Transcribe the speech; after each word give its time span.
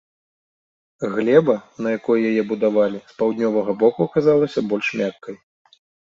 Глеба, 1.15 1.55
на 1.87 1.91
якой 1.97 2.19
яе 2.31 2.43
будавалі, 2.53 3.03
з 3.11 3.15
паўднёвага 3.21 3.71
боку 3.85 3.99
аказалася 4.09 4.67
больш 4.73 4.87
мяккай. 5.05 5.35